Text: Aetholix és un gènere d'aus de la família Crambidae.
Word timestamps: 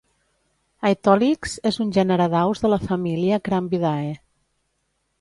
Aetholix 0.89 1.53
és 1.71 1.77
un 1.87 1.93
gènere 1.99 2.27
d'aus 2.37 2.65
de 2.65 2.75
la 2.75 2.83
família 2.89 3.41
Crambidae. 3.49 4.13